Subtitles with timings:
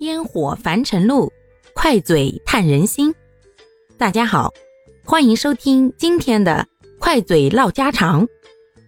[0.00, 1.32] 烟火凡尘路，
[1.72, 3.14] 快嘴探人心。
[3.96, 4.52] 大家好，
[5.04, 6.66] 欢迎收听今天的
[6.98, 8.26] 快嘴唠家常，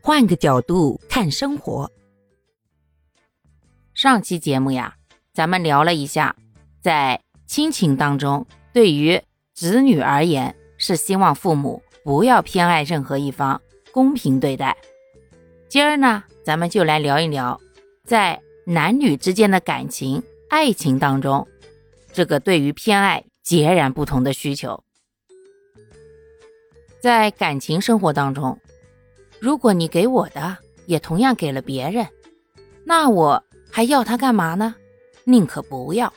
[0.02, 1.90] 换个角度看生活。
[3.94, 4.96] 上期节目呀，
[5.32, 6.34] 咱们聊了一下，
[6.82, 9.22] 在亲情当中，对于
[9.54, 13.60] 子女而言，是希望父母不要偏爱任何一方，
[13.92, 14.76] 公平对待。
[15.68, 17.60] 今儿呢，咱们就来聊一聊，
[18.04, 20.20] 在男女之间的感情。
[20.48, 21.46] 爱情当中，
[22.12, 24.82] 这个对于偏爱截然不同的需求，
[27.00, 28.58] 在感情生活当中，
[29.40, 30.56] 如果你给我的
[30.86, 32.06] 也同样给了别人，
[32.84, 34.74] 那我还要他干嘛呢？
[35.24, 36.12] 宁可不要。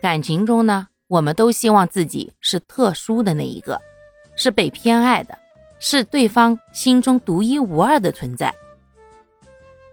[0.00, 3.80] 感情中呢，我们都希望自己是特殊的那一个，
[4.36, 5.36] 是被偏爱的，
[5.80, 8.54] 是对方心中独一无二的存在。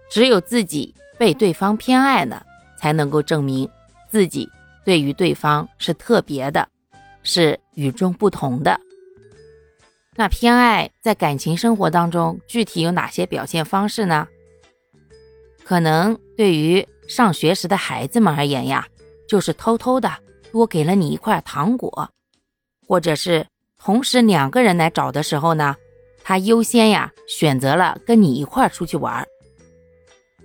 [0.08, 2.45] 只有自己被对方偏爱呢。
[2.86, 3.68] 才能够证明
[4.08, 4.48] 自己
[4.84, 6.68] 对于对方是特别的，
[7.24, 8.80] 是与众不同的。
[10.14, 14.28] 那偏爱在感情生活当中具体有哪些表现方式呢？
[15.64, 18.86] 可能对于上学时的孩子们而言呀，
[19.28, 20.08] 就是偷偷的
[20.52, 22.08] 多给了你一块糖果，
[22.86, 23.44] 或者是
[23.76, 25.74] 同时两个人来找的时候呢，
[26.22, 29.26] 他优先呀选择了跟你一块出去玩。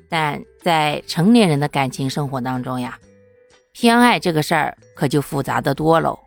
[0.10, 2.98] 但在成年人的感情生活当中呀，
[3.74, 6.20] 偏爱这个事儿可就复杂的多喽。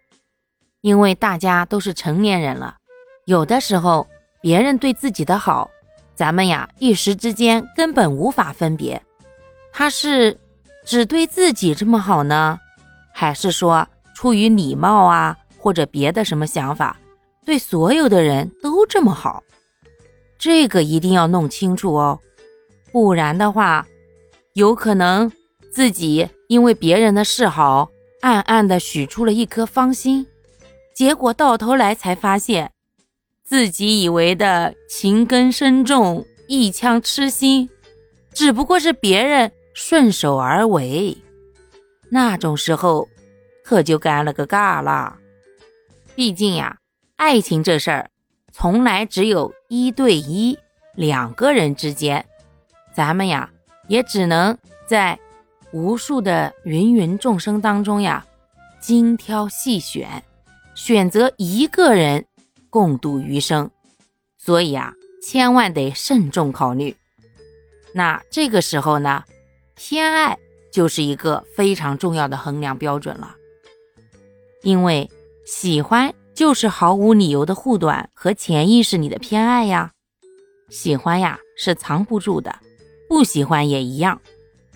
[0.80, 2.76] 因为大家都是成年人了，
[3.24, 4.06] 有的时候
[4.42, 5.70] 别人对自己的好，
[6.14, 9.02] 咱们呀一时之间根本无法分别，
[9.72, 10.38] 他是
[10.84, 12.58] 只对自己这么好呢，
[13.14, 16.98] 还是说出于礼貌啊，或者别的什么想法，
[17.46, 19.42] 对所有的人都这么好？
[20.38, 22.20] 这个一定要弄清楚哦。
[22.92, 23.86] 不然的话，
[24.54, 25.32] 有可能
[25.72, 30.24] 自己因为别人的示好，暗暗的许出了一颗芳心，
[30.94, 32.70] 结果到头来才发现，
[33.42, 37.68] 自己以为的情根深重、一腔痴心，
[38.32, 41.18] 只不过是别人顺手而为。
[42.08, 43.08] 那种时候，
[43.64, 45.16] 可就尴了个尬了。
[46.14, 46.76] 毕竟呀，
[47.16, 48.08] 爱情这事儿，
[48.52, 50.56] 从来只有一对一
[50.94, 52.24] 两个人之间。
[52.94, 53.50] 咱们呀，
[53.86, 54.56] 也只能
[54.86, 55.18] 在
[55.72, 58.24] 无数的芸芸众生当中呀，
[58.80, 60.22] 精挑细选，
[60.74, 62.24] 选择一个人
[62.70, 63.70] 共度余生。
[64.38, 66.94] 所以啊，千万得慎重考虑。
[67.94, 69.24] 那这个时候呢，
[69.74, 70.36] 偏爱
[70.72, 73.34] 就是一个非常重要的衡量标准了。
[74.62, 75.10] 因为
[75.46, 79.92] 喜欢就是毫无理由的护短和潜意识里的偏爱呀，
[80.68, 82.58] 喜欢呀是藏不住的。
[83.14, 84.20] 不喜欢也一样，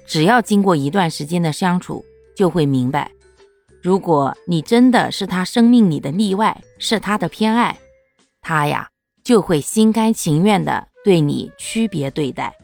[0.06, 2.04] 只要经过一段时间的相处，
[2.37, 3.10] 就会明白，
[3.82, 7.77] 如果你真的是他生命里的例外，是他的偏爱，
[8.41, 8.88] 他呀
[9.25, 12.54] 就会心甘情愿的对你区别对待。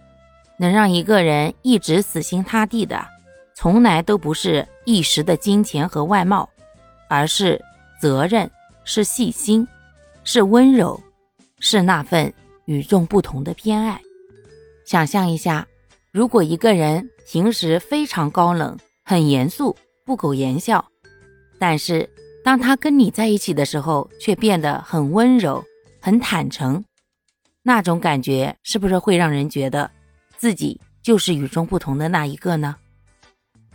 [0.61, 3.05] 能让一个人一直死心塌地的，
[3.57, 6.49] 从来都不是一时的金钱和外貌，
[7.09, 7.61] 而是
[8.01, 8.49] 责任，
[8.85, 9.67] 是细心，
[10.23, 11.03] 是温柔，
[11.59, 12.33] 是那份
[12.67, 14.01] 与众不同的偏爱。
[14.85, 15.67] 想象一下，
[16.13, 19.75] 如果一个人平时非常高冷、很严肃、
[20.05, 20.85] 不苟言笑，
[21.59, 22.09] 但是
[22.45, 25.65] 当他跟你在一起的时候，却变得很温柔、
[26.01, 26.85] 很坦诚，
[27.63, 29.91] 那种感觉是不是会让人觉得
[30.37, 32.77] 自己就是与众不同的那一个呢？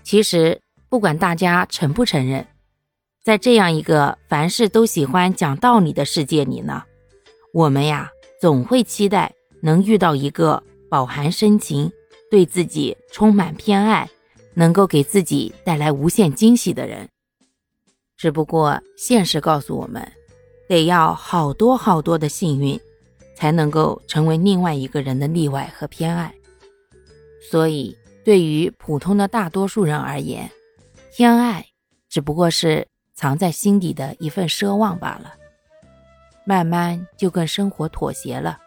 [0.04, 2.46] 其实，不管大家承不承认，
[3.24, 6.84] 在这样一个凡事都喜欢讲道理的世界里呢，
[7.52, 9.34] 我们呀，总会期待
[9.64, 10.64] 能遇到一个。
[10.90, 11.92] 饱含深情，
[12.30, 14.10] 对自己充满偏爱，
[14.56, 17.08] 能够给自己带来无限惊喜的人。
[18.18, 20.12] 只不过现实告诉我们，
[20.68, 22.80] 得要好多好多的幸运，
[23.36, 26.34] 才能够成为另外一个人的例外和偏爱。
[27.50, 30.52] 所以，对于普通的大多数人而言，
[31.16, 31.66] 偏爱
[32.10, 35.34] 只不过是藏在心底的一份奢望罢了。
[36.46, 38.60] 慢慢就跟生活妥协了。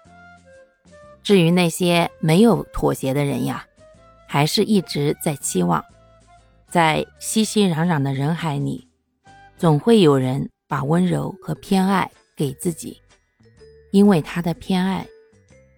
[1.23, 3.65] 至于那些没有妥协的人呀，
[4.27, 5.85] 还是一直在期望，
[6.69, 8.89] 在熙熙攘攘的人海里，
[9.57, 13.01] 总会有人把温柔和偏爱给自己。
[13.93, 15.07] 因为他的偏爱，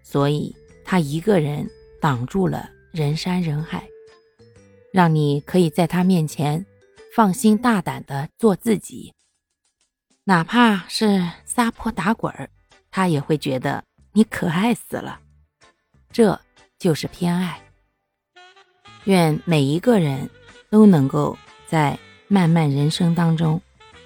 [0.05, 0.55] 所以
[0.85, 1.69] 他一个人
[2.01, 3.89] 挡住了人山人海，
[4.93, 6.65] 让你可以在他面前
[7.13, 9.13] 放心大胆的做自己，
[10.23, 12.49] 哪怕是撒泼打滚儿，
[12.93, 13.83] 他也会觉得
[14.13, 15.21] 你可爱死了。
[16.15, 16.41] 这
[16.79, 17.61] 就是偏爱。
[19.03, 20.31] 愿每一个人
[20.71, 23.61] 都能够在漫漫人生当中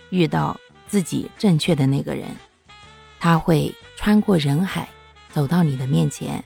[0.09, 2.27] 遇到自己正确的那个人，
[3.21, 4.89] 他会穿过人海
[5.29, 6.43] 走到你的面前，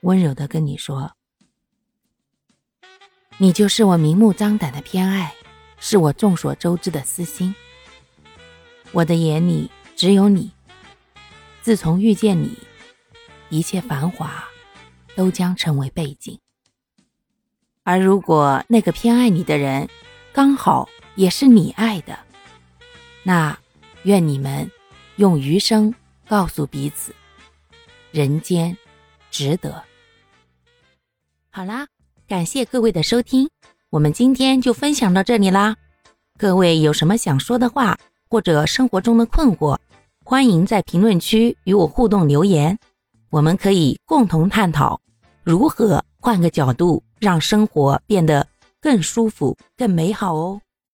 [0.00, 1.12] 温柔的跟你说
[3.38, 5.32] ：“你就是我明目张胆的偏爱，
[5.78, 7.54] 是我众所周知的私心。
[8.90, 10.50] 我的眼里只有你，
[11.62, 12.58] 自从遇见你，
[13.48, 14.44] 一切繁华
[15.18, 16.38] 都将成为背景。”
[17.82, 19.88] 而如果那个偏爱你的人，
[20.32, 22.16] 刚好也是你爱的，
[23.24, 23.58] 那
[24.04, 24.70] 愿你们
[25.16, 25.92] 用余生
[26.28, 27.12] 告诉彼此，
[28.12, 28.76] 人间
[29.30, 29.82] 值得。
[31.50, 31.88] 好啦，
[32.28, 33.48] 感谢各位的收听，
[33.90, 35.76] 我们今天就分享到这里啦。
[36.38, 37.98] 各位有什么想说的话，
[38.28, 39.78] 或者生活中的困惑，
[40.24, 42.78] 欢迎在评论区与我互动留言，
[43.30, 45.00] 我们可以共同探讨
[45.48, 47.02] 如何换个角度。
[47.20, 48.46] 让生活变得
[48.80, 50.60] 更舒服、更美好哦。